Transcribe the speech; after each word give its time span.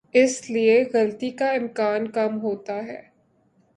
اس 0.13 0.49
لیے 0.49 0.83
غلطی 0.93 1.29
کا 1.29 1.51
امکان 1.51 2.11
کم 2.11 2.39
ہوتا 2.41 2.75
ہے۔ 2.85 3.01